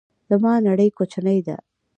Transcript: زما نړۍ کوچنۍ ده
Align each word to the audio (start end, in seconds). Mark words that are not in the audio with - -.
زما 0.29 0.53
نړۍ 0.67 0.89
کوچنۍ 0.97 1.39
ده 1.47 1.57